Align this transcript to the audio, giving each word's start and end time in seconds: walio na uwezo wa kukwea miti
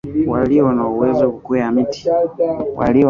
walio 0.31 0.71
na 0.71 0.87
uwezo 0.87 1.25
wa 1.25 1.31
kukwea 1.31 1.71
miti 1.71 2.09